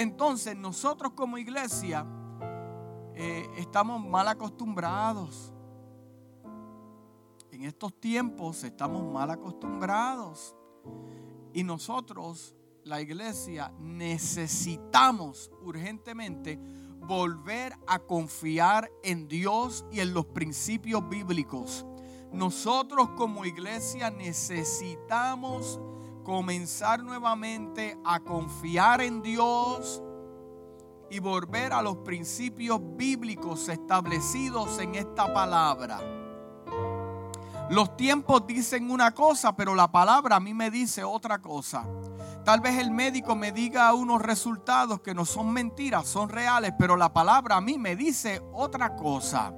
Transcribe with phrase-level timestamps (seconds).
[0.00, 2.06] Entonces nosotros como iglesia
[3.14, 5.52] eh, estamos mal acostumbrados.
[7.50, 10.56] En estos tiempos estamos mal acostumbrados.
[11.52, 16.58] Y nosotros, la iglesia, necesitamos urgentemente
[17.00, 21.84] volver a confiar en Dios y en los principios bíblicos.
[22.32, 25.78] Nosotros como iglesia necesitamos
[26.22, 30.02] comenzar nuevamente a confiar en Dios
[31.10, 36.00] y volver a los principios bíblicos establecidos en esta palabra.
[37.68, 41.86] Los tiempos dicen una cosa, pero la palabra a mí me dice otra cosa.
[42.44, 46.96] Tal vez el médico me diga unos resultados que no son mentiras, son reales, pero
[46.96, 49.52] la palabra a mí me dice otra cosa.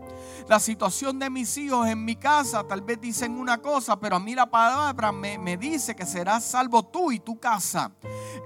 [0.49, 4.21] La situación de mis hijos en mi casa tal vez dicen una cosa, pero a
[4.21, 7.93] mí la palabra me, dice que serás salvo tú y tu casa.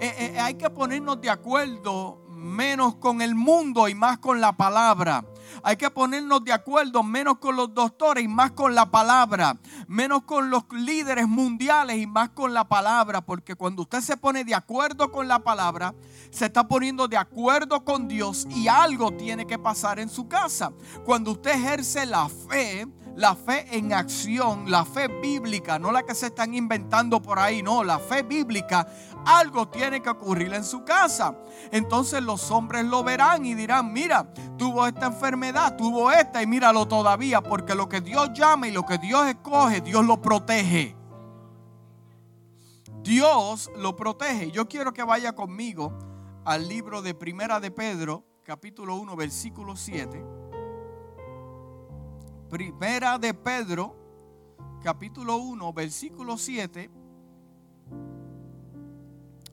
[0.01, 4.57] Eh, eh, hay que ponernos de acuerdo menos con el mundo y más con la
[4.57, 5.25] palabra.
[5.63, 9.59] Hay que ponernos de acuerdo menos con los doctores y más con la palabra.
[9.87, 13.21] Menos con los líderes mundiales y más con la palabra.
[13.21, 15.95] Porque cuando usted se pone de acuerdo con la palabra,
[16.31, 20.73] se está poniendo de acuerdo con Dios y algo tiene que pasar en su casa.
[21.05, 22.87] Cuando usted ejerce la fe,
[23.17, 27.63] la fe en acción, la fe bíblica, no la que se están inventando por ahí,
[27.63, 28.87] no, la fe bíblica,
[29.25, 31.35] algo tiene que ocurrir en su casa.
[31.73, 36.87] Entonces los hombres lo verán y dirán, mira, tuvo esta enfermedad, tuvo esta y míralo
[36.87, 40.95] todavía, porque lo que Dios llama y lo que Dios escoge, Dios lo protege.
[43.03, 44.51] Dios lo protege.
[44.51, 45.97] Yo quiero que vaya conmigo
[46.45, 50.46] al libro de Primera de Pedro, capítulo 1, versículo 7.
[52.49, 53.97] Primera de Pedro,
[54.81, 56.89] capítulo 1, versículo 7.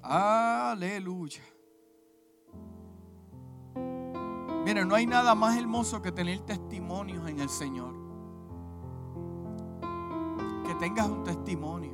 [0.03, 1.41] Aleluya.
[4.63, 7.95] Miren, no hay nada más hermoso que tener testimonios en el Señor.
[10.67, 11.93] Que tengas un testimonio.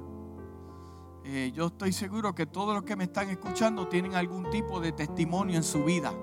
[1.23, 4.91] Eh, yo estoy seguro que todos los que me están escuchando tienen algún tipo de
[4.91, 6.13] testimonio en su vida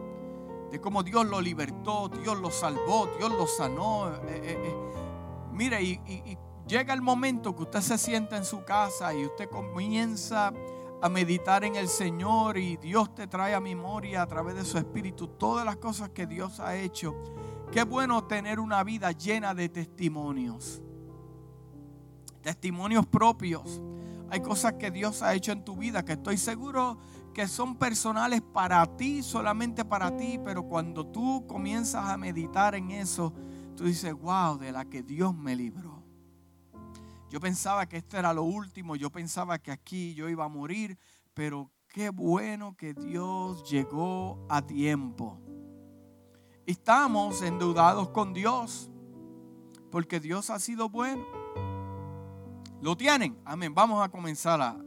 [0.71, 4.09] de cómo Dios lo libertó, Dios lo salvó, Dios lo sanó.
[4.09, 4.75] Eh, eh, eh.
[5.53, 10.53] Mire, y, llega el momento que usted se sienta en su casa y usted comienza
[11.00, 14.78] a meditar en el Señor y Dios te trae a memoria a través de su
[14.78, 17.15] espíritu todas las cosas que Dios ha hecho.
[17.71, 20.82] Qué bueno tener una vida llena de testimonios.
[22.43, 23.81] Testimonios propios.
[24.31, 26.99] Hay cosas que Dios ha hecho en tu vida que estoy seguro
[27.36, 32.91] que son personales para ti, solamente para ti, pero cuando tú comienzas a meditar en
[32.91, 33.30] eso,
[33.76, 36.02] tú dices, wow, de la que Dios me libró.
[37.28, 40.98] Yo pensaba que esto era lo último, yo pensaba que aquí yo iba a morir,
[41.34, 45.38] pero qué bueno que Dios llegó a tiempo.
[46.64, 48.91] Estamos endeudados con Dios,
[49.91, 51.22] porque Dios ha sido bueno.
[52.80, 53.38] ¿Lo tienen?
[53.44, 53.75] Amén.
[53.75, 54.85] Vamos a comenzar a,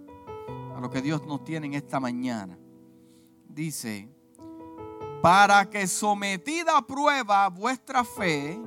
[0.79, 2.57] lo que Dios nos tiene en esta mañana.
[3.47, 4.09] Dice,
[5.21, 8.59] para que sometida a prueba vuestra fe,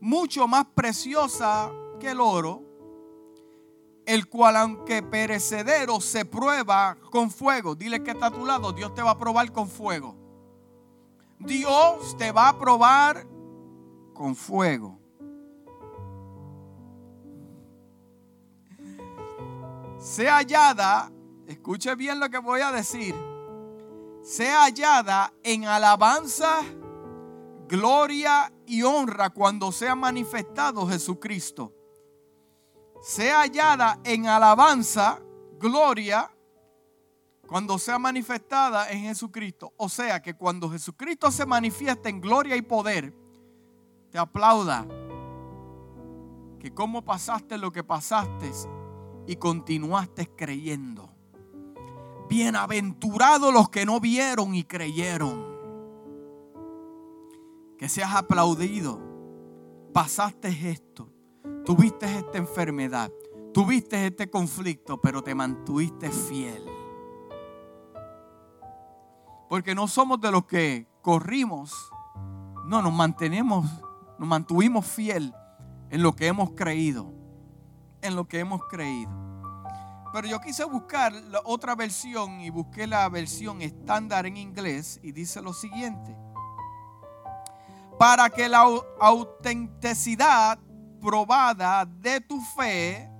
[0.00, 2.62] mucho más preciosa que el oro,
[4.04, 7.74] el cual aunque perecedero se prueba con fuego.
[7.74, 10.16] Dile que está a tu lado, Dios te va a probar con fuego.
[11.38, 13.26] Dios te va a probar
[14.14, 14.98] con fuego.
[20.06, 21.10] Sea hallada,
[21.48, 23.12] escuche bien lo que voy a decir,
[24.22, 26.60] sea hallada en alabanza,
[27.66, 31.72] gloria y honra cuando sea manifestado Jesucristo.
[33.02, 35.20] Sea hallada en alabanza,
[35.58, 36.30] gloria,
[37.48, 39.72] cuando sea manifestada en Jesucristo.
[39.76, 43.12] O sea que cuando Jesucristo se manifiesta en gloria y poder,
[44.12, 44.86] te aplauda.
[46.60, 48.52] Que cómo pasaste lo que pasaste
[49.26, 51.10] y continuaste creyendo.
[52.28, 55.44] Bienaventurados los que no vieron y creyeron.
[57.78, 59.00] Que seas aplaudido.
[59.92, 61.10] Pasaste esto.
[61.64, 63.12] Tuviste esta enfermedad.
[63.52, 66.64] Tuviste este conflicto, pero te mantuviste fiel.
[69.48, 71.72] Porque no somos de los que corrimos.
[72.66, 73.64] No, nos mantenemos,
[74.18, 75.32] nos mantuvimos fiel
[75.90, 77.16] en lo que hemos creído
[78.06, 79.10] en lo que hemos creído.
[80.12, 81.12] Pero yo quise buscar
[81.44, 86.16] otra versión y busqué la versión estándar en inglés y dice lo siguiente.
[87.98, 88.66] Para que la
[89.00, 90.58] autenticidad
[91.00, 93.10] probada de tu fe,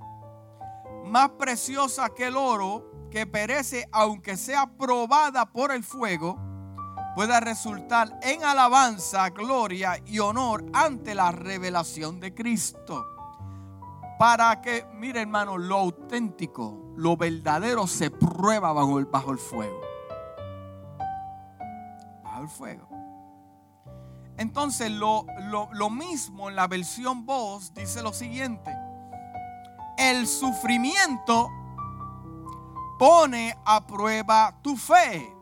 [1.05, 6.39] más preciosa que el oro, que perece, aunque sea probada por el fuego,
[7.15, 13.16] pueda resultar en alabanza, gloria y honor ante la revelación de Cristo.
[14.19, 19.07] Para que, mire hermano, lo auténtico, lo verdadero se prueba bajo el,
[19.39, 19.81] fuego.
[22.23, 22.89] Bajo el fuego.
[24.39, 25.27] Entonces lo,
[25.73, 28.75] lo mismo en la versión voz dice lo siguiente.
[29.99, 31.51] El sufrimiento
[32.99, 35.33] pone a prueba tu fe.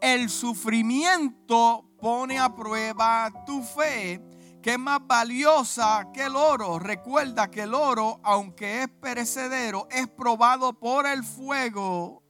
[0.00, 4.20] El sufrimiento pone a prueba tu fe,
[4.66, 6.80] que es más valiosa que el oro.
[6.80, 12.24] Recuerda que el oro, aunque es perecedero, es probado por el fuego.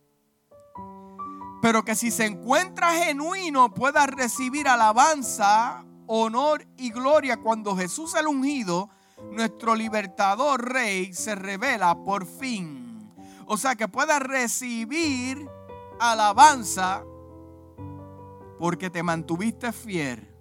[1.63, 8.27] Pero que si se encuentra genuino, pueda recibir alabanza, honor y gloria cuando Jesús el
[8.27, 8.91] ungido,
[9.33, 13.15] nuestro libertador rey, se revela por fin.
[13.47, 15.49] O sea, que puedas recibir
[15.99, 17.03] alabanza
[18.59, 20.36] porque te mantuviste fiel.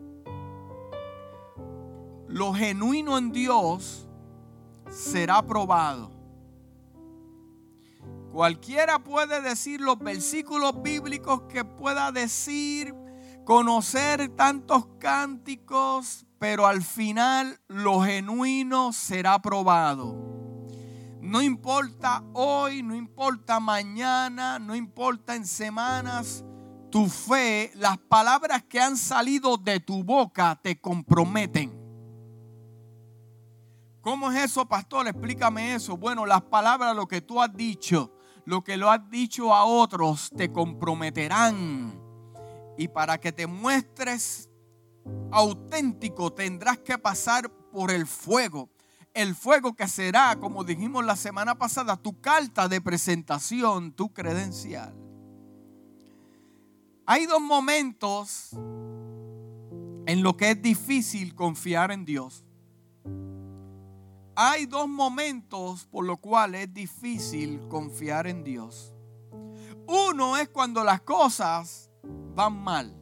[2.27, 4.07] Lo genuino en Dios
[4.89, 6.11] será probado.
[8.31, 12.93] Cualquiera puede decir los versículos bíblicos que pueda decir,
[13.45, 20.35] conocer tantos cánticos, pero al final lo genuino será probado.
[21.21, 26.43] No importa hoy, no importa mañana, no importa en semanas,
[26.91, 31.84] tu fe, las palabras que han salido de tu boca te comprometen.
[34.05, 35.07] ¿Cómo es eso, pastor?
[35.07, 35.97] Explícame eso.
[35.97, 38.13] Bueno, las palabras, lo que tú has dicho,
[38.45, 41.99] lo que lo has dicho a otros, te comprometerán.
[42.77, 44.47] Y para que te muestres
[45.31, 48.69] auténtico, tendrás que pasar por el fuego
[49.15, 54.93] el fuego que será, como dijimos la semana pasada, tu carta de presentación, tu credencial.
[57.07, 58.51] Hay dos momentos
[60.05, 62.45] en lo que es difícil confiar en Dios.
[64.37, 68.93] Hay dos momentos por los cuales es difícil confiar en Dios.
[69.87, 72.93] Uno es cuando las cosas van mal.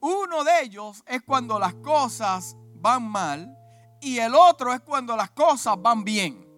[0.00, 3.54] Uno de ellos es cuando las cosas van mal
[4.00, 6.48] y el otro es cuando las cosas van bien.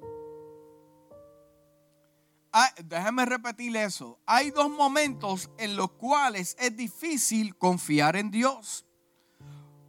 [2.53, 4.21] Ah, déjame repetir eso.
[4.27, 8.87] Hay dos momentos en los cuales es difícil confiar en Dios.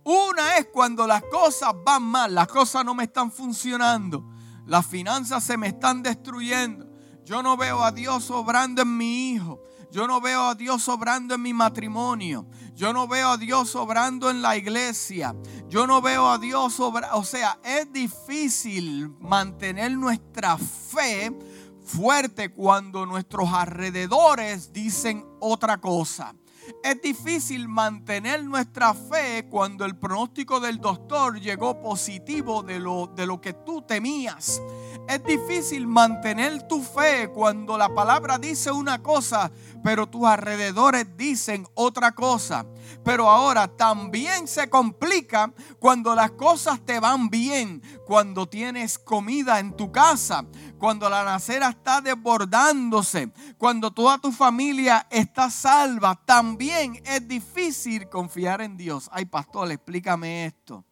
[0.05, 4.23] Una es cuando las cosas van mal, las cosas no me están funcionando,
[4.67, 6.85] las finanzas se me están destruyendo.
[7.23, 9.63] Yo no veo a Dios obrando en mi hijo.
[9.91, 12.45] Yo no veo a Dios obrando en mi matrimonio.
[12.75, 15.35] Yo no veo a Dios obrando en la iglesia.
[15.67, 17.17] Yo no veo a Dios obrando.
[17.17, 21.35] O sea, es difícil mantener nuestra fe
[21.83, 26.35] fuerte cuando nuestros alrededores dicen otra cosa.
[26.83, 33.25] Es difícil mantener nuestra fe cuando el pronóstico del doctor llegó positivo de lo, de
[33.25, 34.61] lo que tú temías.
[35.07, 39.51] Es difícil mantener tu fe cuando la palabra dice una cosa,
[39.83, 42.65] pero tus alrededores dicen otra cosa.
[43.03, 49.75] Pero ahora también se complica cuando las cosas te van bien, cuando tienes comida en
[49.75, 50.45] tu casa,
[50.85, 56.13] cuando la nacera está desbordándose, cuando toda tu familia está salva.
[56.13, 59.09] También es difícil confiar en Dios.
[59.11, 60.85] Ay, pastor, explícame esto.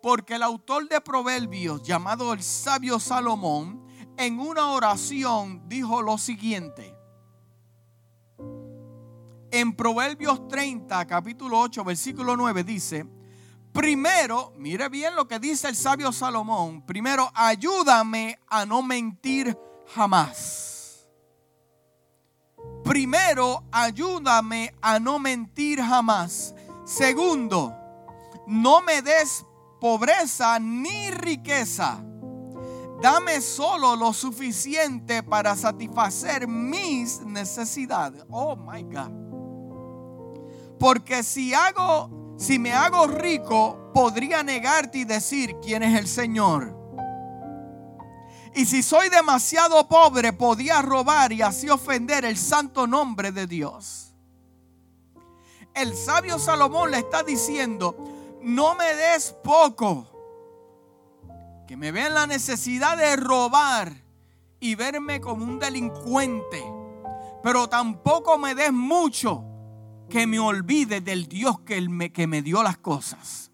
[0.00, 3.84] Porque el autor de Proverbios, llamado el sabio Salomón,
[4.16, 6.94] en una oración dijo lo siguiente.
[9.50, 13.06] En Proverbios 30, capítulo 8, versículo 9 dice,
[13.72, 19.58] primero, mire bien lo que dice el sabio Salomón, primero ayúdame a no mentir
[19.94, 21.08] jamás.
[22.84, 26.54] Primero, ayúdame a no mentir jamás.
[26.84, 27.72] Segundo,
[28.46, 29.44] no me des
[29.80, 32.04] pobreza ni riqueza.
[33.00, 38.24] Dame solo lo suficiente para satisfacer mis necesidades.
[38.30, 39.10] Oh my God.
[40.78, 46.78] Porque si hago, si me hago rico, podría negarte y decir quién es el Señor.
[48.54, 54.14] Y si soy demasiado pobre, podía robar y así ofender el santo nombre de Dios.
[55.74, 57.96] El sabio Salomón le está diciendo,
[58.42, 60.08] no me des poco.
[61.66, 63.94] Que me vean la necesidad de robar
[64.60, 66.62] y verme como un delincuente.
[67.42, 69.51] Pero tampoco me des mucho
[70.12, 73.50] que me olvide del Dios que me, que me dio las cosas.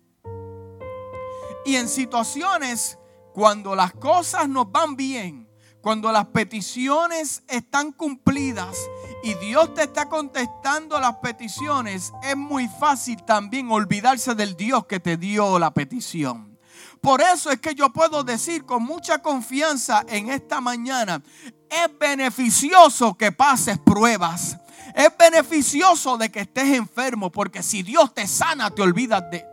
[1.64, 2.98] Y en situaciones
[3.32, 5.46] cuando las cosas nos van bien,
[5.80, 8.76] Cuando las peticiones están cumplidas
[9.22, 14.98] y Dios te está contestando las peticiones, es muy fácil también olvidarse del Dios que
[14.98, 16.58] te dio la petición.
[17.00, 21.22] Por eso es que yo puedo decir con mucha confianza en esta mañana,
[21.70, 24.58] es beneficioso que pases pruebas.
[24.98, 29.46] Es beneficioso de que estés enfermo, porque si Dios te sana, te olvidas de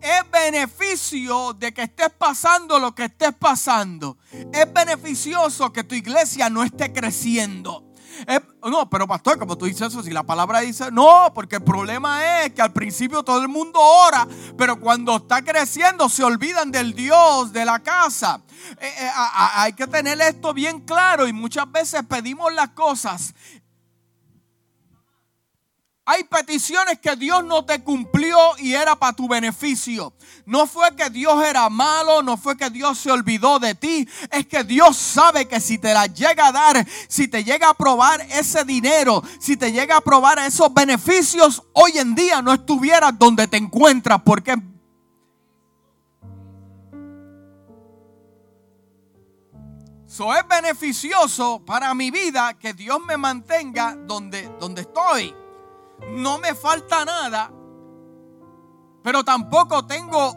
[0.00, 4.16] es beneficio de que estés pasando lo que estés pasando.
[4.52, 7.85] Es beneficioso que tu iglesia no esté creciendo.
[8.62, 12.42] No, pero pastor, como tú dices eso, si la palabra dice, no, porque el problema
[12.42, 16.94] es que al principio todo el mundo ora, pero cuando está creciendo se olvidan del
[16.94, 18.40] Dios de la casa.
[18.80, 19.10] Eh, eh,
[19.54, 23.34] hay que tener esto bien claro y muchas veces pedimos las cosas
[26.08, 30.14] hay peticiones que Dios no te cumplió y era para tu beneficio.
[30.44, 34.08] No fue que Dios era malo, no fue que Dios se olvidó de ti.
[34.30, 37.74] Es que Dios sabe que si te la llega a dar, si te llega a
[37.74, 43.18] probar ese dinero, si te llega a probar esos beneficios, hoy en día no estuvieras
[43.18, 44.22] donde te encuentras.
[44.24, 44.54] Porque
[50.06, 55.34] So es beneficioso para mi vida que Dios me mantenga donde, donde estoy
[56.12, 57.52] no me falta nada,
[59.02, 60.34] pero tampoco tengo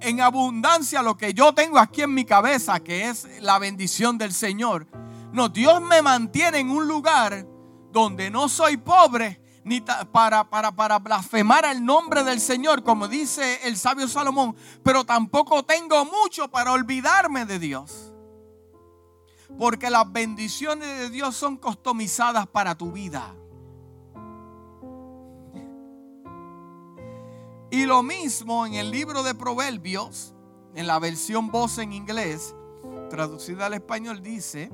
[0.00, 4.32] en abundancia lo que yo tengo aquí en mi cabeza, que es la bendición del
[4.32, 4.86] Señor.
[5.32, 7.46] No, Dios me mantiene en un lugar
[7.90, 13.60] donde no soy pobre ni para, para, para blasfemar el nombre del Señor, como dice
[13.66, 18.12] el sabio Salomón, pero tampoco tengo mucho para olvidarme de Dios.
[19.58, 23.34] Porque las bendiciones de Dios son customizadas para tu vida.
[27.72, 30.34] Y lo mismo en el libro de Proverbios,
[30.74, 32.54] en la versión voz en inglés,
[33.08, 34.70] traducida al español, dice,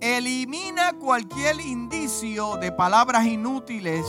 [0.00, 4.06] elimina cualquier indicio de palabras inútiles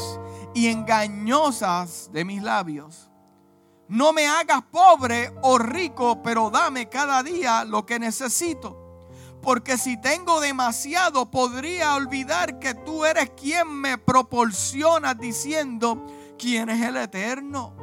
[0.53, 3.09] y engañosas de mis labios.
[3.89, 8.77] No me hagas pobre o rico, pero dame cada día lo que necesito.
[9.41, 16.81] Porque si tengo demasiado, podría olvidar que tú eres quien me proporciona diciendo, quién es
[16.81, 17.75] el eterno.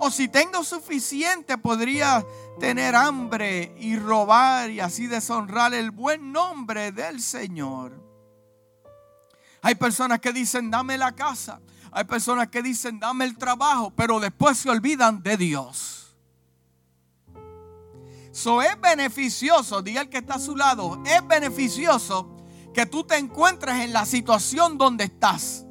[0.00, 2.26] O si tengo suficiente, podría
[2.58, 8.02] tener hambre y robar y así deshonrar el buen nombre del Señor.
[9.62, 11.60] Hay personas que dicen, dame la casa.
[11.92, 16.16] Hay personas que dicen, dame el trabajo, pero después se olvidan de Dios.
[18.32, 22.34] Eso es beneficioso, diga el que está a su lado, es beneficioso
[22.72, 25.66] que tú te encuentres en la situación donde estás.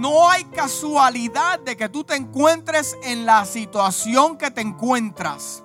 [0.00, 5.62] No hay casualidad de que tú te encuentres en la situación que te encuentras.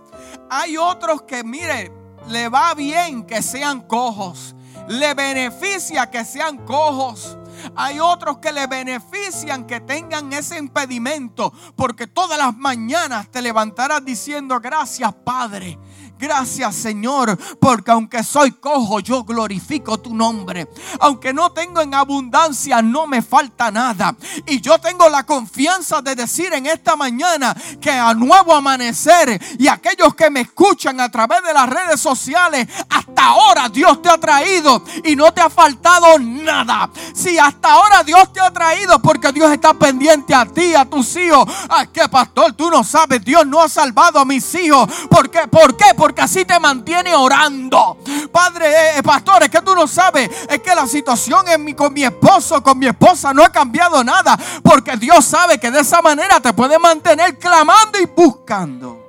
[0.50, 1.90] Hay otros que, mire,
[2.28, 4.54] le va bien que sean cojos.
[4.90, 7.38] Le beneficia que sean cojos.
[7.78, 14.04] Hay otros que le benefician que tengan ese impedimento, porque todas las mañanas te levantarás
[14.04, 15.80] diciendo gracias Padre.
[16.18, 20.68] Gracias Señor, porque aunque soy cojo, yo glorifico tu nombre.
[21.00, 24.16] Aunque no tengo en abundancia, no me falta nada.
[24.46, 29.68] Y yo tengo la confianza de decir en esta mañana que a nuevo amanecer y
[29.68, 34.18] aquellos que me escuchan a través de las redes sociales, hasta ahora Dios te ha
[34.18, 36.90] traído y no te ha faltado nada.
[37.14, 41.16] Si hasta ahora Dios te ha traído porque Dios está pendiente a ti, a tus
[41.18, 41.46] hijos.
[41.70, 44.90] Ay, que pastor, tú no sabes, Dios no ha salvado a mis hijos.
[45.10, 45.48] ¿Por qué?
[45.48, 45.94] ¿Por qué?
[46.06, 47.98] Porque así te mantiene orando.
[48.32, 51.74] Padre, eh, eh, pastor, es que tú no sabes, es que la situación en mi,
[51.74, 54.38] con mi esposo, con mi esposa no ha cambiado nada.
[54.62, 59.04] Porque Dios sabe que de esa manera te puede mantener clamando y buscando.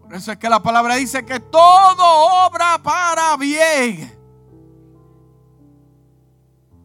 [0.00, 2.02] Por eso es que la palabra dice que todo
[2.44, 4.18] obra para bien.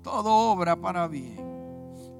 [0.03, 1.46] Todo obra para bien.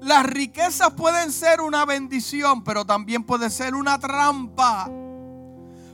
[0.08, 4.88] Las riquezas pueden ser una bendición, pero también puede ser una trampa.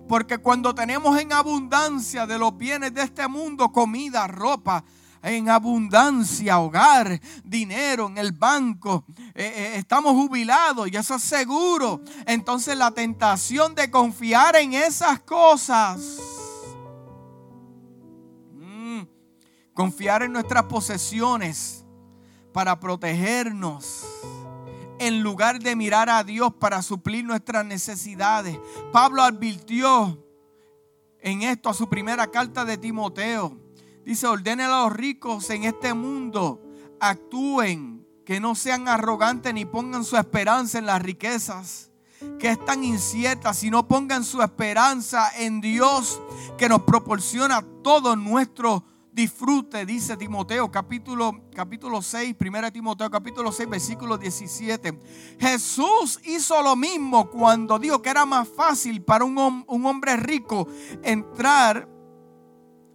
[0.09, 4.85] Porque cuando tenemos en abundancia de los bienes de este mundo, comida, ropa,
[5.21, 9.05] en abundancia, hogar, dinero en el banco,
[9.35, 12.01] eh, eh, estamos jubilados y eso es seguro.
[12.25, 15.99] Entonces la tentación de confiar en esas cosas,
[18.53, 19.01] mm,
[19.75, 21.84] confiar en nuestras posesiones,
[22.55, 24.07] para protegernos
[25.01, 28.57] en lugar de mirar a Dios para suplir nuestras necesidades.
[28.93, 30.25] Pablo advirtió
[31.19, 33.59] en esto a su primera carta de Timoteo.
[34.05, 36.63] Dice, ordene a los ricos en este mundo,
[37.01, 41.91] actúen, que no sean arrogantes ni pongan su esperanza en las riquezas,
[42.39, 46.23] que es tan incierta, sino pongan su esperanza en Dios
[46.57, 48.85] que nos proporciona todo nuestro
[49.15, 54.99] disfrute, dice Timoteo capítulo, capítulo 6, 1 Timoteo capítulo 6, versículo 17.
[55.39, 60.67] Jesús hizo lo mismo cuando dijo que era más fácil para un, un hombre rico
[61.05, 61.89] entrar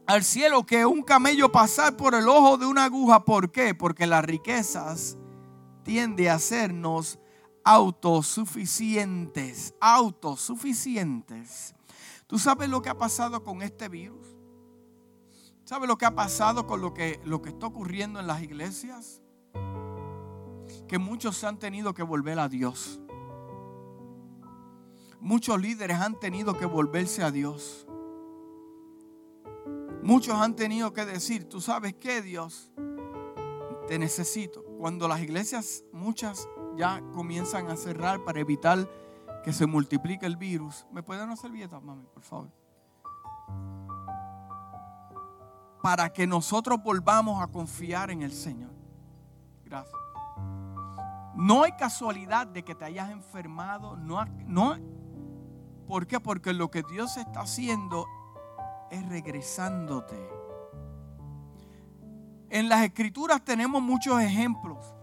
[0.07, 3.23] al cielo que un camello pasar por el ojo de una aguja.
[3.23, 3.73] ¿Por qué?
[3.73, 5.17] Porque las riquezas
[5.83, 7.17] tiende a hacernos
[7.63, 11.73] autosuficientes, autosuficientes.
[12.27, 14.38] ¿Tú sabes lo que ha pasado con este virus?
[15.69, 19.21] ¿Sabe lo que ha pasado con lo que, lo que está ocurriendo en las iglesias?
[20.87, 22.99] Que muchos se han tenido que volver a Dios.
[25.19, 27.85] Muchos líderes han tenido que volverse a Dios.
[30.01, 32.71] Muchos han tenido que decir, tú sabes qué Dios,
[33.87, 34.63] te necesito.
[34.79, 38.89] Cuando las iglesias, muchas ya comienzan a cerrar para evitar
[39.43, 40.87] que se multiplique el virus.
[40.91, 42.59] ¿Me pueden hacer servilleta, mami, por favor?
[45.81, 48.71] Para que nosotros volvamos a confiar en el Señor.
[49.65, 49.95] Gracias.
[51.35, 53.95] No hay casualidad de que te hayas enfermado.
[53.95, 54.75] No, no,
[55.89, 56.19] ¿Por qué?
[56.19, 58.05] Porque lo que Dios está haciendo
[58.91, 60.29] es regresándote.
[62.51, 64.93] En las escrituras tenemos muchos ejemplos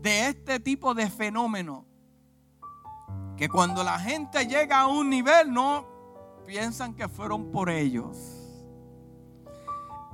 [0.00, 1.84] de este tipo de fenómeno.
[3.36, 5.97] Que cuando la gente llega a un nivel no
[6.48, 8.16] piensan que fueron por ellos.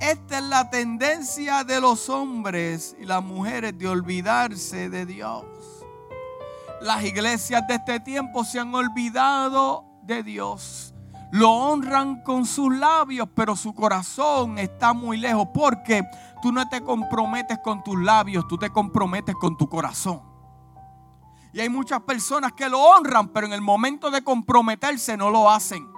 [0.01, 5.45] Esta es la tendencia de los hombres y las mujeres de olvidarse de Dios.
[6.81, 10.93] Las iglesias de este tiempo se han olvidado de Dios.
[11.31, 16.03] Lo honran con sus labios, pero su corazón está muy lejos porque
[16.43, 20.21] tú no te comprometes con tus labios, tú te comprometes con tu corazón.
[21.53, 25.49] Y hay muchas personas que lo honran, pero en el momento de comprometerse no lo
[25.49, 25.94] hacen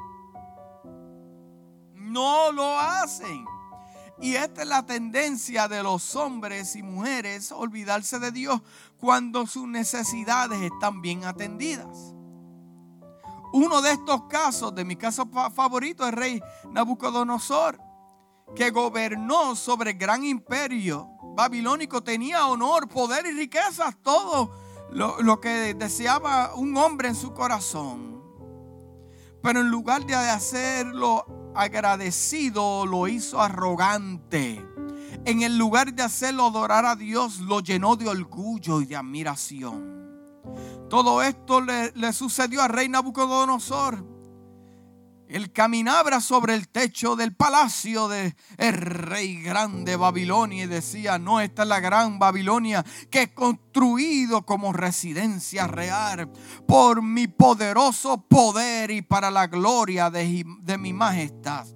[2.16, 3.44] no lo hacen.
[4.18, 8.62] Y esta es la tendencia de los hombres y mujeres, olvidarse de Dios
[8.98, 12.14] cuando sus necesidades están bien atendidas.
[13.52, 17.78] Uno de estos casos, de mi caso favorito, es el rey Nabucodonosor,
[18.54, 24.52] que gobernó sobre el gran imperio babilónico, tenía honor, poder y riquezas, todo
[24.90, 28.22] lo que deseaba un hombre en su corazón.
[29.42, 34.64] Pero en lugar de hacerlo agradecido lo hizo arrogante.
[35.24, 39.96] En el lugar de hacerlo adorar a Dios, lo llenó de orgullo y de admiración.
[40.88, 44.15] Todo esto le, le sucedió al rey Nabucodonosor
[45.28, 51.62] él caminaba sobre el techo del palacio del rey grande Babilonia y decía, no, esta
[51.62, 56.30] es la gran Babilonia que he construido como residencia real
[56.66, 61.66] por mi poderoso poder y para la gloria de, de mi majestad.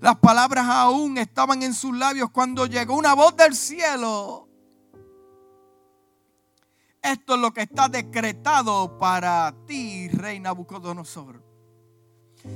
[0.00, 4.48] Las palabras aún estaban en sus labios cuando llegó una voz del cielo.
[7.02, 11.43] Esto es lo que está decretado para ti, rey Nabucodonosor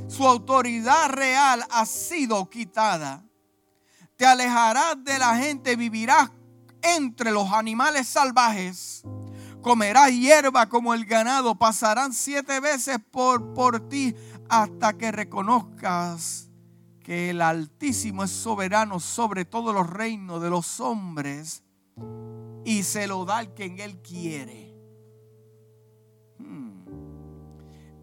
[0.09, 3.25] su autoridad real ha sido quitada.
[4.17, 6.31] Te alejarás de la gente, vivirás
[6.83, 9.03] entre los animales salvajes.
[9.63, 11.55] Comerás hierba como el ganado.
[11.55, 14.15] Pasarán siete veces por, por ti
[14.49, 16.49] hasta que reconozcas
[17.03, 21.63] que el Altísimo es soberano sobre todos los reinos de los hombres
[22.65, 24.68] y se lo da al quien Él quiere.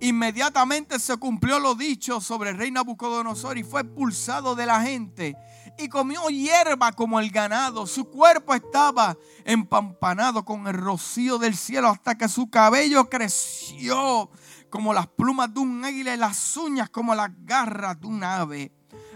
[0.06, 5.36] Inmediatamente se cumplió lo dicho sobre el rey Nabucodonosor y fue expulsado de la gente
[5.80, 7.88] y comió hierba como el ganado.
[7.88, 14.30] Su cuerpo estaba empampanado con el rocío del cielo hasta que su cabello creció
[14.70, 18.72] como las plumas de un águila y las uñas como las garras de un ave.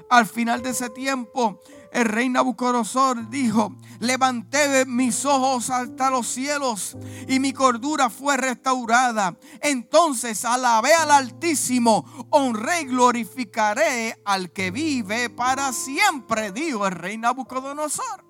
[0.09, 6.97] Al final de ese tiempo, el rey Nabucodonosor dijo, levanté mis ojos hasta los cielos
[7.27, 9.37] y mi cordura fue restaurada.
[9.61, 17.17] Entonces alabé al Altísimo, honré y glorificaré al que vive para siempre, dijo el rey
[17.17, 18.25] Nabucodonosor.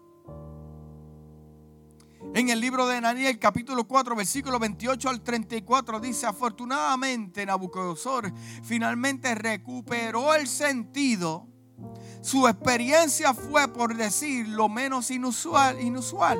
[2.33, 8.31] En el libro de Daniel capítulo 4 versículo 28 al 34 dice, afortunadamente Nabucodonosor
[8.63, 11.47] finalmente recuperó el sentido
[12.21, 16.39] su experiencia fue, por decir, lo menos inusual, inusual.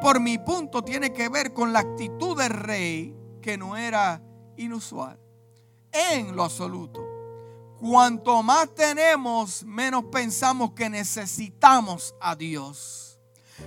[0.00, 4.22] Por mi punto tiene que ver con la actitud del rey que no era
[4.56, 5.18] inusual.
[5.92, 7.00] En lo absoluto.
[7.78, 13.18] Cuanto más tenemos, menos pensamos que necesitamos a Dios.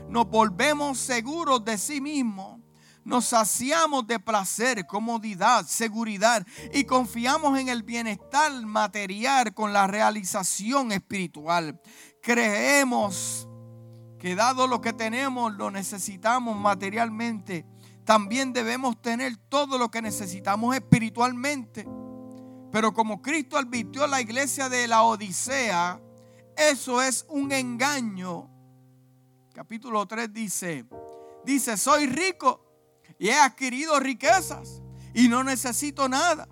[0.10, 2.60] Nos volvemos seguros de sí mismos.
[3.08, 10.92] Nos saciamos de placer, comodidad, seguridad y confiamos en el bienestar material con la realización
[10.92, 11.82] espiritual.
[12.22, 13.48] Creemos
[14.20, 17.66] que dado lo que tenemos, lo necesitamos materialmente,
[18.04, 21.88] también debemos tener todo lo que necesitamos espiritualmente.
[22.74, 26.02] Pero como Cristo advirtió a la iglesia de la Odisea,
[26.58, 28.50] eso es un engaño.
[29.54, 30.86] Capítulo 3 dice,
[31.46, 32.67] dice, soy rico
[33.20, 34.82] y he adquirido riquezas
[35.14, 36.48] y no necesito nada.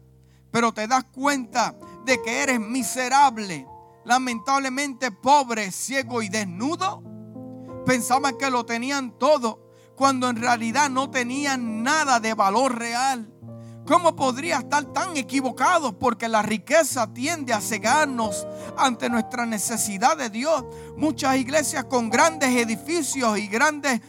[0.52, 3.68] Pero te das cuenta de que eres miserable,
[4.06, 7.04] lamentablemente pobre, ciego y desnudo.
[7.86, 9.66] Pensaban que lo tenían todo
[9.96, 13.32] cuando en realidad no tenían nada de valor real.
[13.86, 16.00] ¿Cómo podría estar tan equivocado?
[16.00, 20.66] Porque la riqueza tiende a cegarnos ante nuestra necesidad de Dios.
[20.98, 24.02] Muchas iglesias con grandes edificios y grandes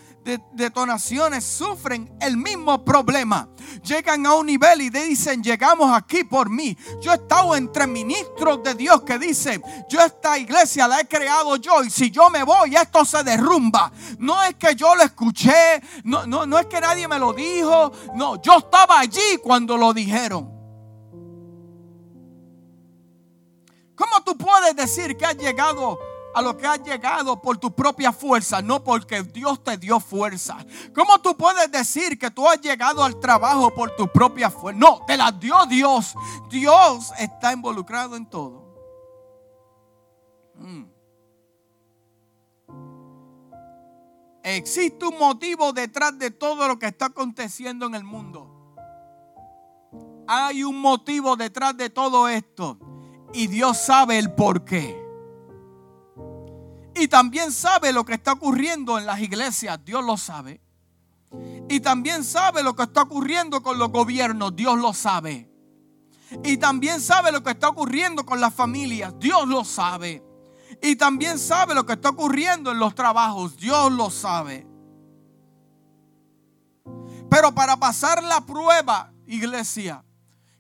[0.53, 3.49] detonaciones sufren el mismo problema.
[3.83, 6.77] Llegan a un nivel y dicen, llegamos aquí por mí.
[7.01, 11.57] Yo he estado entre ministros de Dios que dicen, yo esta iglesia la he creado
[11.57, 13.93] yo y si yo me voy esto se derrumba.
[14.19, 17.93] No es que yo lo escuché, no, no, no es que nadie me lo dijo,
[18.15, 20.57] no, yo estaba allí cuando lo dijeron.
[23.95, 25.99] ¿Cómo tú puedes decir que has llegado
[26.37, 30.59] a lo que has llegado por tu propia fuerza, no porque Dios te dio fuerza.
[30.95, 34.79] ¿Cómo tú puedes decir que tú has llegado al trabajo por tu propia fuerza?
[34.79, 36.15] No, te la dio Dios.
[36.51, 38.67] Dios está involucrado en todo.
[40.57, 40.85] Mm.
[44.43, 48.75] Existe un motivo detrás de todo lo que está aconteciendo en el mundo.
[50.29, 52.79] Hay un motivo detrás de todo esto.
[53.33, 55.06] Y Dios sabe el por qué.
[56.99, 60.63] Y también sabe lo que está ocurriendo en las iglesias, Dios lo sabe.
[61.69, 65.51] Y también sabe lo que está ocurriendo con los gobiernos, Dios lo sabe.
[66.43, 70.25] Y también sabe lo que está ocurriendo con las familias, Dios lo sabe.
[70.83, 74.67] Y también sabe lo que está ocurriendo en los trabajos, Dios lo sabe.
[77.31, 80.03] Pero para pasar la prueba, iglesia,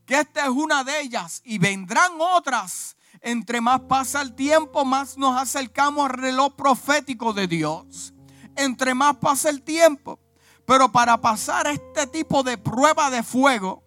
[0.05, 5.17] que esta es una de ellas y vendrán otras entre más pasa el tiempo, más
[5.17, 8.15] nos acercamos al reloj profético de Dios.
[8.57, 10.19] Entre más pasa el tiempo.
[10.65, 13.85] Pero para pasar este tipo de prueba de fuego,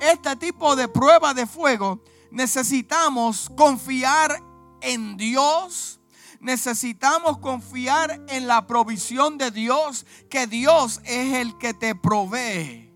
[0.00, 4.42] este tipo de prueba de fuego, necesitamos confiar
[4.80, 6.00] en Dios.
[6.40, 12.89] Necesitamos confiar en la provisión de Dios, que Dios es el que te provee.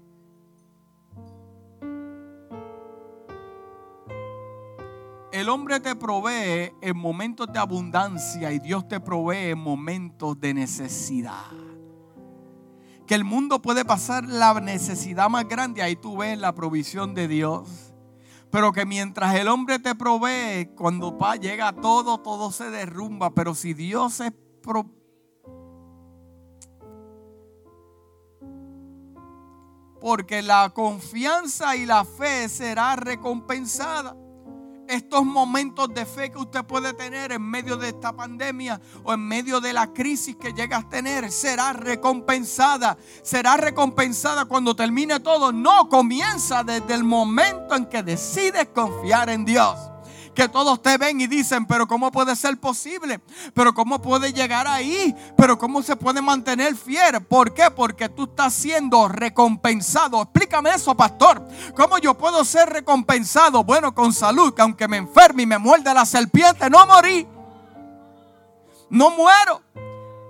[5.34, 10.54] El hombre te provee en momentos de abundancia y Dios te provee en momentos de
[10.54, 11.50] necesidad.
[13.04, 17.26] Que el mundo puede pasar la necesidad más grande, ahí tú ves la provisión de
[17.26, 17.68] Dios.
[18.52, 23.34] Pero que mientras el hombre te provee, cuando llega todo, todo se derrumba.
[23.34, 24.32] Pero si Dios es
[30.00, 34.16] porque la confianza y la fe será recompensada
[34.88, 39.20] estos momentos de fe que usted puede tener en medio de esta pandemia o en
[39.20, 42.96] medio de la crisis que llega a tener será recompensada.
[43.22, 45.52] Será recompensada cuando termine todo.
[45.52, 49.93] No, comienza desde el momento en que decides confiar en Dios
[50.34, 53.20] que todos te ven y dicen, pero ¿cómo puede ser posible?
[53.54, 55.14] Pero ¿cómo puede llegar ahí?
[55.36, 57.22] Pero ¿cómo se puede mantener fiel?
[57.22, 57.70] ¿Por qué?
[57.70, 60.22] Porque tú estás siendo recompensado.
[60.22, 61.46] Explícame eso, pastor.
[61.76, 63.64] ¿Cómo yo puedo ser recompensado?
[63.64, 67.26] Bueno, con salud, que aunque me enferme y me muerde la serpiente, no morí.
[68.90, 69.62] No muero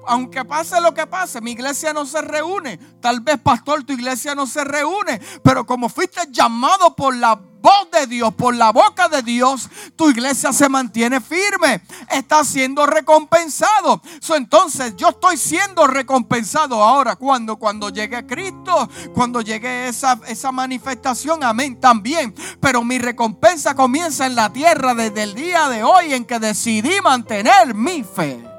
[0.07, 2.79] aunque pase lo que pase, mi iglesia no se reúne.
[3.01, 5.21] Tal vez, pastor, tu iglesia no se reúne.
[5.43, 10.11] Pero como fuiste llamado por la voz de Dios, por la boca de Dios, tu
[10.11, 11.81] iglesia se mantiene firme.
[12.11, 14.03] Está siendo recompensado.
[14.37, 17.17] entonces yo estoy siendo recompensado ahora.
[17.17, 22.35] Cuando, cuando llegue Cristo, cuando llegue esa, esa manifestación, amén, también.
[22.61, 27.01] Pero mi recompensa comienza en la tierra desde el día de hoy en que decidí
[27.01, 28.54] mantener mi fe.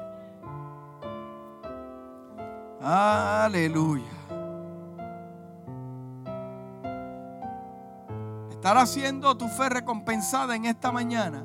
[2.88, 4.04] Aleluya.
[8.48, 11.44] estar haciendo tu fe recompensada en esta mañana.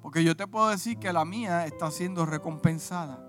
[0.00, 3.22] Porque yo te puedo decir que la mía está siendo recompensada.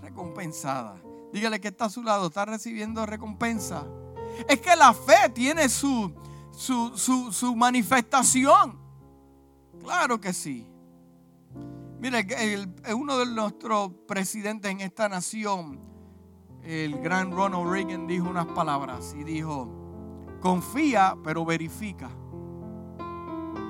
[0.00, 0.96] Recompensada.
[1.34, 3.84] Dígale que está a su lado, está recibiendo recompensa.
[4.48, 6.14] Es que la fe tiene su,
[6.50, 8.78] su, su manifestación.
[9.82, 10.69] Claro que sí.
[12.00, 12.26] Mire,
[12.94, 15.78] uno de nuestros presidentes en esta nación
[16.64, 19.68] el gran Ronald Reagan dijo unas palabras y dijo,
[20.40, 22.10] confía pero verifica.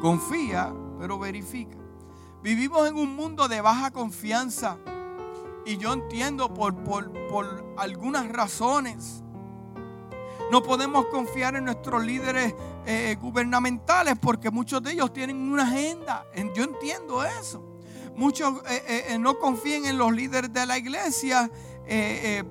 [0.00, 1.76] Confía pero verifica.
[2.42, 4.78] Vivimos en un mundo de baja confianza
[5.66, 9.24] y yo entiendo por, por, por algunas razones.
[10.50, 12.54] No podemos confiar en nuestros líderes
[12.86, 16.24] eh, gubernamentales porque muchos de ellos tienen una agenda.
[16.54, 17.69] Yo entiendo eso.
[18.20, 21.50] Muchos eh, eh, no confían en los líderes de la iglesia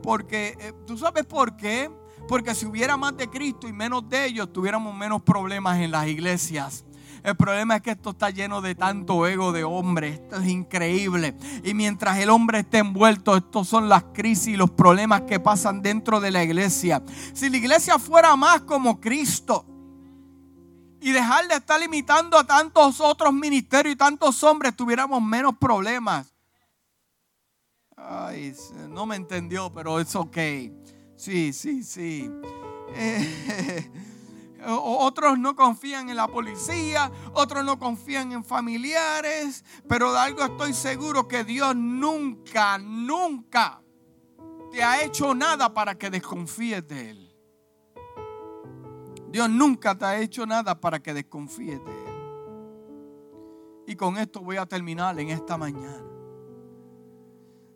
[0.01, 1.91] porque, ¿tú sabes por qué?
[2.27, 6.07] Porque si hubiera más de Cristo y menos de ellos, tuviéramos menos problemas en las
[6.07, 6.85] iglesias.
[7.23, 10.09] El problema es que esto está lleno de tanto ego de hombre.
[10.09, 11.35] Esto es increíble.
[11.63, 15.83] Y mientras el hombre esté envuelto, estos son las crisis y los problemas que pasan
[15.83, 17.03] dentro de la iglesia.
[17.33, 19.65] Si la iglesia fuera más como Cristo
[21.01, 26.33] y dejar de estar limitando a tantos otros ministerios y tantos hombres, tuviéramos menos problemas.
[27.95, 28.55] Ay,
[28.89, 30.37] no me entendió, pero es ok.
[31.15, 32.31] Sí, sí, sí.
[32.95, 33.91] Eh,
[34.67, 40.73] Otros no confían en la policía, otros no confían en familiares, pero de algo estoy
[40.73, 43.81] seguro que Dios nunca, nunca
[44.71, 47.28] te ha hecho nada para que desconfíes de Él.
[49.31, 52.09] Dios nunca te ha hecho nada para que desconfíes de Él.
[53.87, 56.03] Y con esto voy a terminar en esta mañana.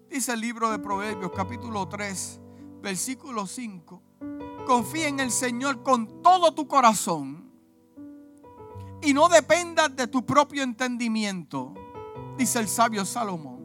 [0.09, 2.39] Dice el libro de Proverbios capítulo 3,
[2.81, 4.01] versículo 5
[4.65, 7.51] confía en el Señor con todo tu corazón
[9.01, 11.73] y no dependas de tu propio entendimiento,
[12.37, 13.61] dice el sabio Salomón.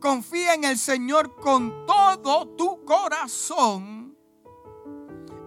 [0.00, 4.03] Confía en el Señor con todo tu corazón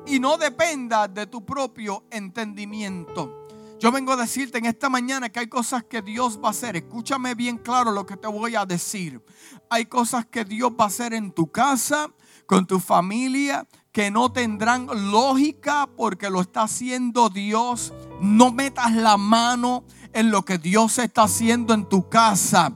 [0.08, 3.48] y no dependas de tu propio entendimiento.
[3.80, 6.76] Yo vengo a decirte en esta mañana que hay cosas que Dios va a hacer.
[6.76, 9.24] Escúchame bien claro lo que te voy a decir.
[9.70, 12.10] Hay cosas que Dios va a hacer en tu casa,
[12.48, 17.94] con tu familia, que no tendrán lógica porque lo está haciendo Dios.
[18.20, 22.74] No metas la mano en lo que Dios está haciendo en tu casa.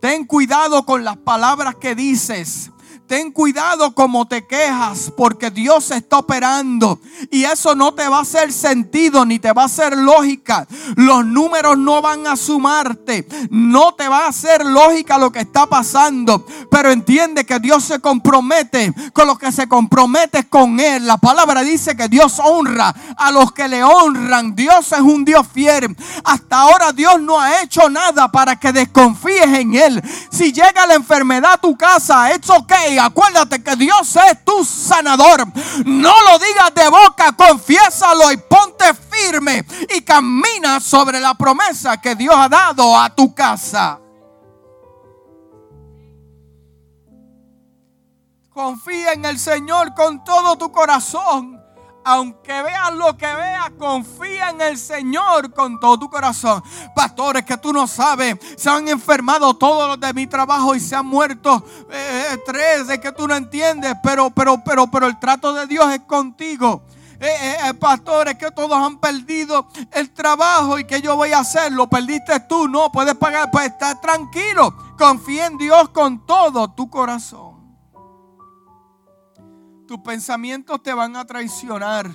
[0.00, 2.72] Ten cuidado con las palabras que dices.
[3.06, 6.98] Ten cuidado como te quejas porque Dios está operando
[7.30, 10.66] y eso no te va a hacer sentido ni te va a hacer lógica.
[10.96, 15.66] Los números no van a sumarte, no te va a hacer lógica lo que está
[15.66, 21.06] pasando, pero entiende que Dios se compromete con lo que se compromete con Él.
[21.06, 24.54] La palabra dice que Dios honra a los que le honran.
[24.54, 25.94] Dios es un Dios fiel.
[26.24, 30.02] Hasta ahora Dios no ha hecho nada para que desconfíes en Él.
[30.30, 32.48] Si llega la enfermedad a tu casa, it's
[32.94, 35.46] okay acuérdate que Dios es tu sanador.
[35.84, 42.14] No lo digas de boca, confiésalo y ponte firme y camina sobre la promesa que
[42.14, 44.00] Dios ha dado a tu casa.
[48.50, 51.53] Confía en el Señor con todo tu corazón
[52.04, 56.62] aunque veas lo que veas, confía en el Señor con todo tu corazón.
[56.94, 60.94] Pastores, que tú no sabes, se han enfermado todos los de mi trabajo y se
[60.94, 65.18] han muerto eh, eh, tres, de que tú no entiendes, pero, pero, pero, pero el
[65.18, 66.82] trato de Dios es contigo.
[67.20, 71.88] Eh, pastores, que todos han perdido el trabajo y que yo voy a hacer, lo
[71.88, 74.74] perdiste tú, no puedes pagar, pues estar tranquilo.
[74.98, 77.53] Confía en Dios con todo tu corazón.
[79.86, 82.10] Tus pensamientos te van a traicionar.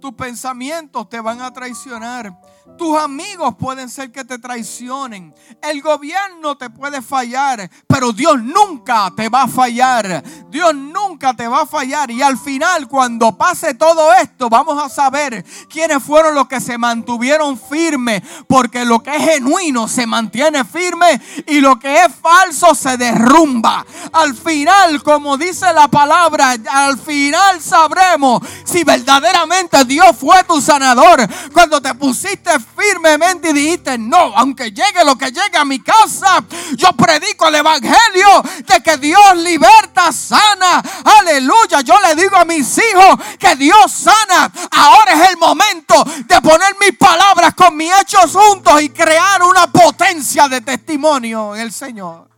[0.00, 2.38] Tus pensamientos te van a traicionar.
[2.78, 5.34] Tus amigos pueden ser que te traicionen.
[5.62, 10.24] El gobierno te puede fallar, pero Dios nunca te va a fallar.
[10.48, 12.10] Dios nunca te va a fallar.
[12.10, 16.78] Y al final, cuando pase todo esto, vamos a saber quiénes fueron los que se
[16.78, 18.22] mantuvieron firmes.
[18.48, 23.84] Porque lo que es genuino se mantiene firme y lo que es falso se derrumba.
[24.12, 31.28] Al final, como dice la palabra, al final sabremos si verdaderamente Dios fue tu sanador.
[31.52, 36.44] Cuando te pusiste firmemente y dijiste, no, aunque llegue lo que llegue a mi casa,
[36.76, 40.82] yo predico el Evangelio de que Dios liberta, sana.
[41.20, 41.80] Aleluya.
[41.82, 44.50] Yo le digo a mis hijos que Dios sana.
[44.70, 49.66] Ahora es el momento de poner mis palabras con mis hechos juntos y crear una
[49.66, 52.28] potencia de testimonio en el Señor.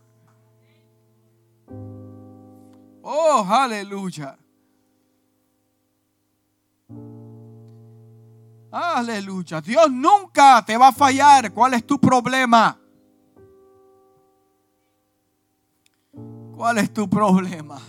[3.01, 4.37] Oh, aleluya.
[8.71, 9.61] Aleluya.
[9.61, 11.53] Dios nunca te va a fallar.
[11.53, 12.79] ¿Cuál es tu problema?
[16.55, 17.79] ¿Cuál es tu problema?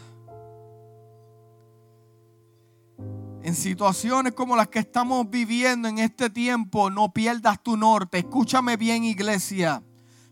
[3.43, 8.19] En situaciones como las que estamos viviendo en este tiempo, no pierdas tu norte.
[8.19, 9.83] Escúchame bien, iglesia.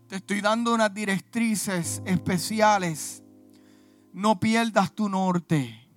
[0.07, 3.23] Te estoy dando unas directrices especiales
[4.13, 5.89] No pierdas tu norte.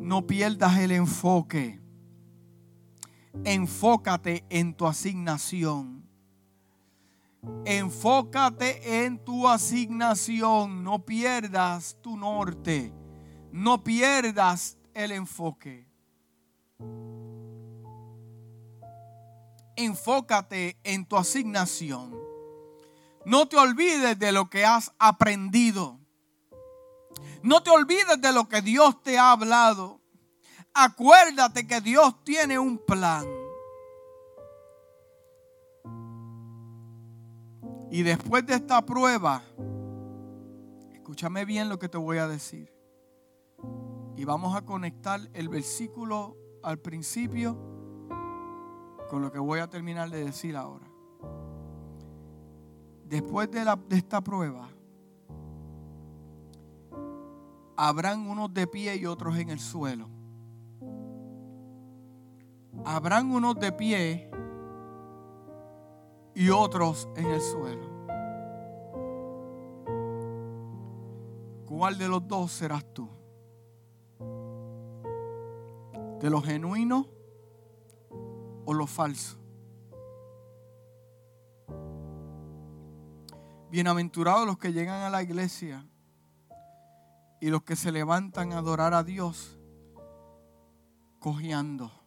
[0.00, 1.83] No pierdas el enfoque.
[3.42, 6.08] Enfócate en tu asignación.
[7.64, 10.84] Enfócate en tu asignación.
[10.84, 12.92] No pierdas tu norte.
[13.50, 15.86] No pierdas el enfoque.
[19.76, 22.14] Enfócate en tu asignación.
[23.26, 25.98] No te olvides de lo que has aprendido.
[27.42, 30.00] No te olvides de lo que Dios te ha hablado.
[30.74, 33.24] Acuérdate que Dios tiene un plan.
[37.92, 39.40] Y después de esta prueba,
[40.92, 42.72] escúchame bien lo que te voy a decir.
[44.16, 47.56] Y vamos a conectar el versículo al principio
[49.08, 50.86] con lo que voy a terminar de decir ahora.
[53.04, 54.68] Después de, de esta prueba,
[57.76, 60.13] habrán unos de pie y otros en el suelo.
[62.84, 64.30] Habrán unos de pie
[66.34, 67.94] y otros en el suelo.
[71.66, 73.08] ¿Cuál de los dos serás tú?
[76.20, 77.06] ¿De lo genuino
[78.64, 79.38] o lo falso?
[83.70, 85.84] Bienaventurados los que llegan a la iglesia
[87.40, 89.58] y los que se levantan a adorar a Dios
[91.18, 92.03] cojeando.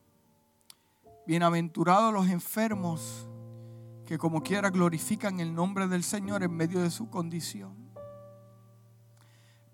[1.28, 3.28] Bienaventurados los enfermos
[4.06, 7.76] que como quiera glorifican el nombre del Señor en medio de su condición.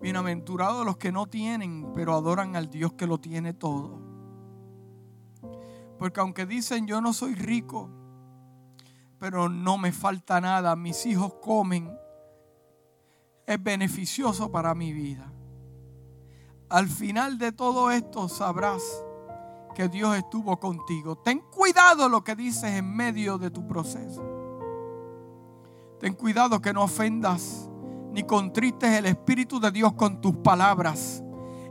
[0.00, 4.00] Bienaventurados los que no tienen, pero adoran al Dios que lo tiene todo.
[5.96, 7.88] Porque aunque dicen yo no soy rico,
[9.20, 11.96] pero no me falta nada, mis hijos comen,
[13.46, 15.32] es beneficioso para mi vida.
[16.68, 19.03] Al final de todo esto sabrás
[19.74, 21.16] que Dios estuvo contigo.
[21.16, 24.22] Ten cuidado lo que dices en medio de tu proceso.
[26.00, 27.68] Ten cuidado que no ofendas
[28.12, 31.22] ni contristes el Espíritu de Dios con tus palabras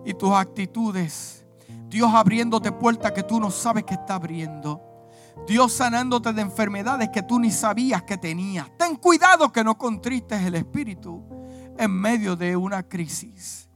[0.05, 1.45] y tus actitudes.
[1.87, 4.81] Dios abriéndote puertas que tú no sabes que está abriendo.
[5.47, 8.69] Dios sanándote de enfermedades que tú ni sabías que tenías.
[8.77, 11.23] Ten cuidado que no contristes el Espíritu
[11.77, 13.69] en medio de una crisis.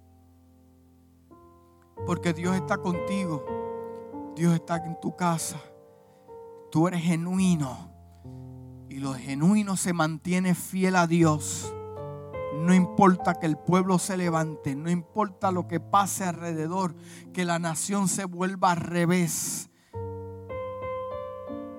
[2.06, 3.44] Porque Dios está contigo.
[4.38, 5.60] Dios está en tu casa.
[6.71, 7.91] Tú eres genuino.
[8.88, 11.73] Y lo genuino se mantiene fiel a Dios.
[12.54, 16.95] No importa que el pueblo se levante, no importa lo que pase alrededor,
[17.34, 19.71] que la nación se vuelva al revés.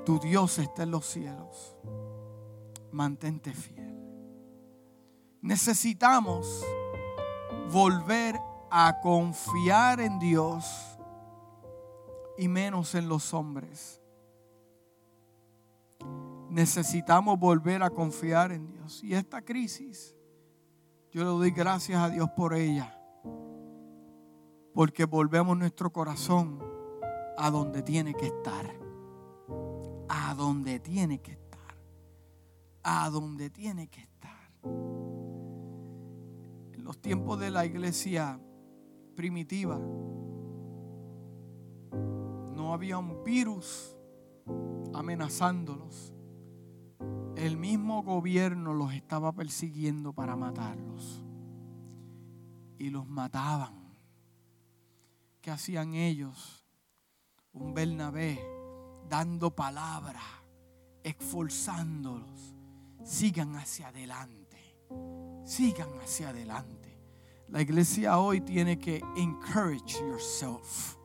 [0.04, 1.76] Tu Dios está en los cielos.
[2.90, 3.96] Mantente fiel.
[5.42, 6.64] Necesitamos
[7.72, 8.36] volver
[8.70, 10.97] a confiar en Dios
[12.38, 14.00] y menos en los hombres.
[16.48, 19.02] Necesitamos volver a confiar en Dios.
[19.02, 20.16] Y esta crisis,
[21.10, 22.94] yo le doy gracias a Dios por ella.
[24.72, 26.62] Porque volvemos nuestro corazón
[27.36, 28.72] a donde tiene que estar.
[30.08, 31.74] A donde tiene que estar.
[32.84, 34.52] A donde tiene que estar.
[36.72, 38.40] En los tiempos de la iglesia
[39.16, 39.80] primitiva.
[42.72, 43.96] Había un virus
[44.94, 46.12] amenazándolos.
[47.36, 51.22] El mismo gobierno los estaba persiguiendo para matarlos.
[52.78, 53.96] Y los mataban.
[55.40, 56.66] ¿Qué hacían ellos?
[57.52, 58.40] Un Bernabé
[59.08, 60.20] dando palabra,
[61.02, 62.54] esforzándolos.
[63.04, 64.58] Sigan hacia adelante.
[65.44, 67.00] Sigan hacia adelante.
[67.48, 70.97] La iglesia hoy tiene que encourage yourself.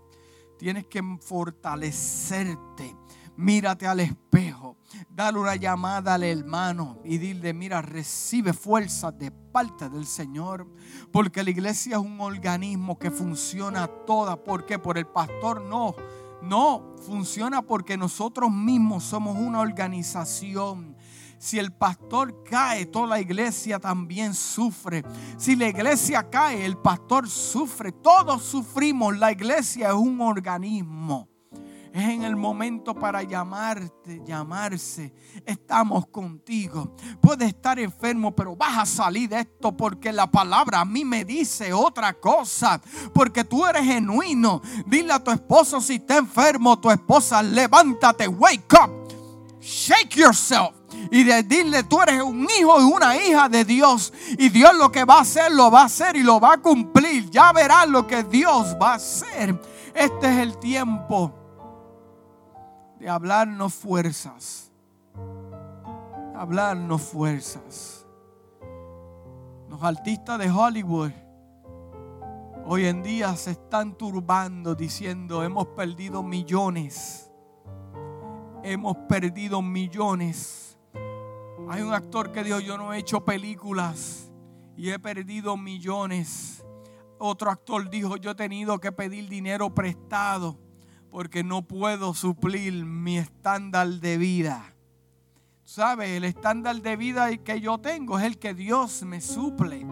[0.63, 2.95] Tienes que fortalecerte.
[3.36, 4.78] Mírate al espejo.
[5.10, 10.65] Dale una llamada al hermano y dile, mira, recibe fuerza de parte del Señor.
[11.12, 14.41] Porque la iglesia es un organismo que funciona toda.
[14.41, 14.80] ¿Por qué?
[14.80, 15.95] Por el pastor no.
[16.41, 20.93] No, funciona porque nosotros mismos somos una organización
[21.44, 25.04] si el pastor cae, toda la iglesia también sufre.
[25.36, 27.91] Si la iglesia cae, el pastor sufre.
[27.91, 29.18] Todos sufrimos.
[29.18, 31.28] La iglesia es un organismo.
[31.94, 35.14] Es en el momento para llamarte, llamarse.
[35.46, 36.96] Estamos contigo.
[37.20, 41.26] Puedes estar enfermo, pero vas a salir de esto porque la palabra a mí me
[41.26, 42.82] dice otra cosa.
[43.14, 44.62] Porque tú eres genuino.
[44.88, 49.03] Dile a tu esposo si está enfermo, tu esposa, levántate, wake up,
[49.64, 50.76] shake yourself.
[51.11, 54.14] y decirle, tú eres un hijo y una hija de Dios.
[54.38, 56.57] Y Dios lo que va a hacer, lo va a hacer y lo va a
[56.57, 57.30] cumplir.
[57.30, 59.59] Ya verás lo que Dios va a hacer.
[59.93, 61.34] Este es el tiempo
[62.99, 64.72] de hablarnos fuerzas.
[66.36, 68.05] Hablarnos fuerzas.
[69.70, 71.11] Los artistas de Hollywood
[72.66, 77.33] hoy en día se están turbando diciendo hemos perdido millones.
[78.64, 80.78] Hemos perdido millones.
[81.70, 84.32] Hay un actor que dijo yo no he hecho películas
[84.78, 86.64] y he perdido millones.
[87.20, 90.57] Otro actor dijo yo he tenido que pedir dinero prestado
[91.11, 94.74] porque no puedo suplir mi estándar de vida.
[95.64, 96.18] ¿Sabe?
[96.18, 99.86] El estándar de vida que yo tengo es el que Dios me suple.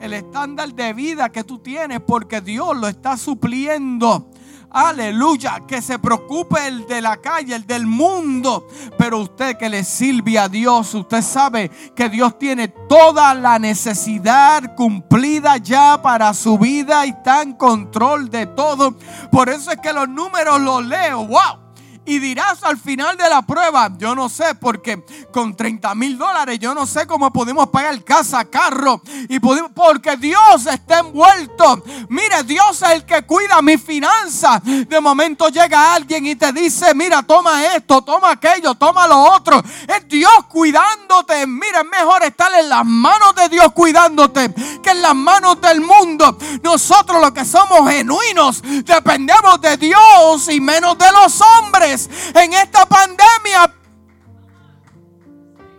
[0.00, 4.31] El estándar de vida que tú tienes porque Dios lo está supliendo.
[4.72, 8.66] Aleluya, que se preocupe el de la calle, el del mundo.
[8.96, 14.74] Pero usted que le sirve a Dios, usted sabe que Dios tiene toda la necesidad
[14.74, 18.96] cumplida ya para su vida y está en control de todo.
[19.30, 21.26] Por eso es que los números los leo.
[21.26, 21.61] ¡Wow!
[22.04, 26.58] Y dirás al final de la prueba, yo no sé, porque con 30 mil dólares
[26.58, 29.00] yo no sé cómo podemos pagar casa, carro.
[29.28, 31.82] Y porque Dios está envuelto.
[32.08, 34.62] Mire, Dios es el que cuida mi finanzas.
[34.64, 39.62] De momento llega alguien y te dice, mira, toma esto, toma aquello, toma lo otro.
[39.86, 41.46] Es Dios cuidándote.
[41.46, 45.80] Mira, es mejor estar en las manos de Dios cuidándote que en las manos del
[45.80, 46.36] mundo.
[46.64, 51.91] Nosotros los que somos genuinos dependemos de Dios y menos de los hombres
[52.34, 53.74] en esta pandemia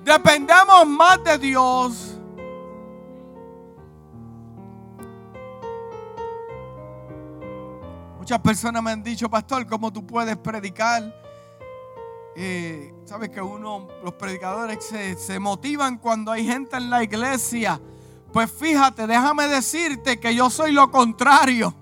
[0.03, 2.18] dependemos más de Dios.
[8.18, 11.14] Muchas personas me han dicho, pastor, ¿cómo tú puedes predicar?
[12.36, 17.82] Eh, Sabes que uno, los predicadores se, se motivan cuando hay gente en la iglesia.
[18.32, 21.76] Pues fíjate, déjame decirte que yo soy lo contrario.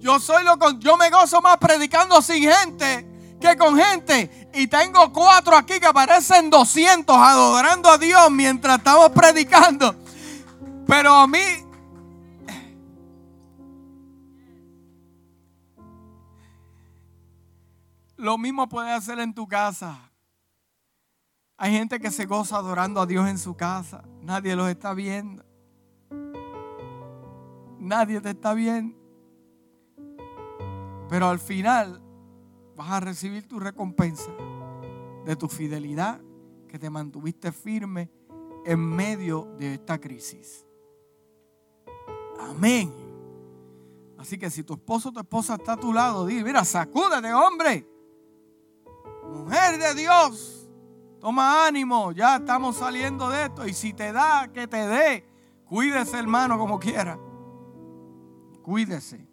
[0.00, 3.06] Yo soy lo yo me gozo más predicando sin gente
[3.40, 4.50] que con gente.
[4.54, 9.94] Y tengo cuatro aquí que parecen 200 adorando a Dios mientras estamos predicando.
[10.86, 11.38] Pero a mí
[18.20, 20.12] Lo mismo puedes hacer en tu casa.
[21.56, 24.04] Hay gente que se goza adorando a Dios en su casa.
[24.20, 25.42] Nadie los está viendo.
[27.78, 28.99] Nadie te está viendo.
[31.10, 32.00] Pero al final
[32.76, 34.30] vas a recibir tu recompensa
[35.26, 36.20] de tu fidelidad
[36.68, 38.08] que te mantuviste firme
[38.64, 40.64] en medio de esta crisis.
[42.38, 42.94] Amén.
[44.18, 47.34] Así que si tu esposo o tu esposa está a tu lado, di, mira, sacúdete,
[47.34, 47.88] hombre.
[49.28, 50.70] Mujer de Dios,
[51.18, 53.66] toma ánimo, ya estamos saliendo de esto.
[53.66, 55.26] Y si te da, que te dé.
[55.64, 57.18] Cuídese, hermano, como quiera.
[58.62, 59.29] Cuídese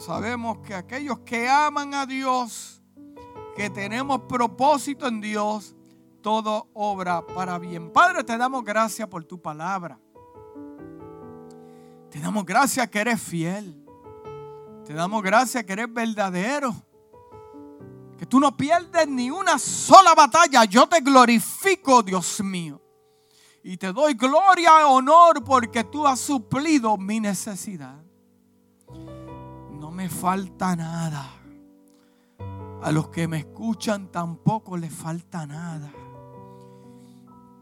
[0.00, 2.82] sabemos que aquellos que aman a Dios,
[3.54, 5.76] que tenemos propósito en Dios,
[6.22, 7.92] todo obra para bien.
[7.92, 9.98] Padre, te damos gracias por tu palabra.
[12.10, 13.84] Te damos gracias que eres fiel.
[14.84, 16.74] Te damos gracias que eres verdadero.
[18.18, 20.64] Que tú no pierdes ni una sola batalla.
[20.64, 22.80] Yo te glorifico, Dios mío.
[23.62, 28.03] Y te doy gloria y honor porque tú has suplido mi necesidad
[29.94, 31.24] me falta nada.
[32.82, 35.90] A los que me escuchan tampoco les falta nada.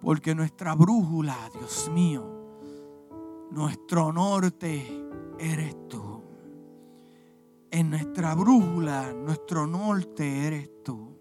[0.01, 2.25] Porque nuestra brújula, Dios mío,
[3.51, 4.85] nuestro norte
[5.39, 6.23] eres tú.
[7.71, 11.17] En nuestra brújula, nuestro norte eres tú.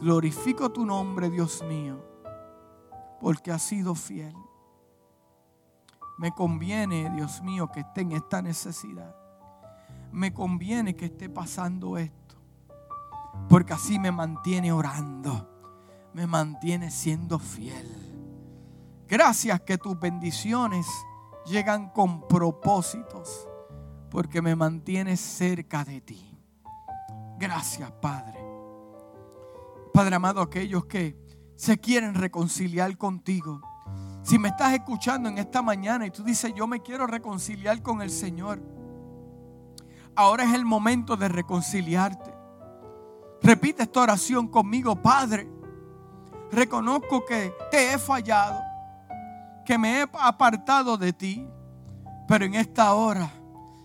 [0.00, 2.02] Glorifico tu nombre, Dios mío,
[3.20, 4.34] porque has sido fiel.
[6.18, 9.25] Me conviene, Dios mío, que esté en esta necesidad
[10.12, 12.36] me conviene que esté pasando esto.
[13.48, 15.50] Porque así me mantiene orando.
[16.14, 17.86] Me mantiene siendo fiel.
[19.06, 20.86] Gracias que tus bendiciones
[21.44, 23.46] llegan con propósitos.
[24.10, 26.38] Porque me mantienes cerca de ti.
[27.38, 28.40] Gracias, Padre.
[29.92, 31.18] Padre amado, aquellos que
[31.56, 33.60] se quieren reconciliar contigo.
[34.22, 38.02] Si me estás escuchando en esta mañana y tú dices, yo me quiero reconciliar con
[38.02, 38.75] el Señor
[40.16, 42.34] ahora es el momento de reconciliarte.
[43.42, 45.48] Repite esta oración conmigo, Padre.
[46.50, 48.60] Reconozco que te he fallado,
[49.64, 51.46] que me he apartado de ti,
[52.26, 53.30] pero en esta hora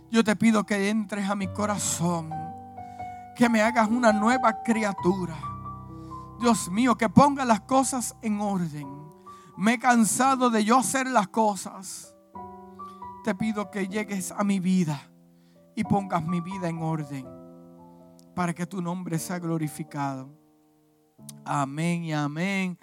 [0.09, 2.29] yo te pido que entres a mi corazón,
[3.35, 5.35] que me hagas una nueva criatura.
[6.39, 8.87] Dios mío, que ponga las cosas en orden.
[9.57, 12.15] Me he cansado de yo hacer las cosas.
[13.23, 15.10] Te pido que llegues a mi vida
[15.75, 17.25] y pongas mi vida en orden
[18.35, 20.29] para que tu nombre sea glorificado.
[21.45, 22.77] Amén y amén.